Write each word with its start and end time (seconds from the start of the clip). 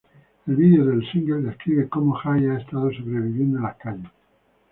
El 0.47 0.55
vídeo 0.55 0.85
del 0.85 1.05
single 1.11 1.43
describe 1.43 1.87
como 1.87 2.15
Jay 2.15 2.43
ha 2.47 2.57
estado 2.57 2.91
sobreviviendo 2.91 3.57
en 3.57 3.63
las 3.65 3.75
calles. 3.75 4.09